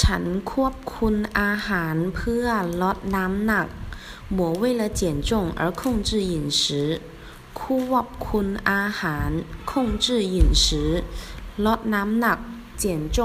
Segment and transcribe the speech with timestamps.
[0.00, 2.46] ฉันควบคุมอาหารเพื่อ
[2.82, 3.68] ลดน้ำหนัก
[4.38, 7.00] 我为了减重而控制饮食
[7.60, 9.30] ควบคุมอาหาร
[9.70, 9.72] 控
[10.04, 10.66] 制饮食
[11.66, 12.38] ลดน้ำหนัก
[12.82, 12.84] 减
[13.16, 13.18] 重